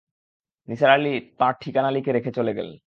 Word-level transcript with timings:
নিসার 0.67 0.89
আলি 0.89 1.09
তাঁর 1.39 1.53
ঠিকানা 1.61 1.89
লিখে 1.91 2.11
রেখে 2.11 2.31
চলে 2.37 2.51
গেলেন। 2.57 2.77